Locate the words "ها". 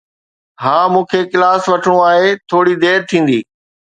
0.61-0.77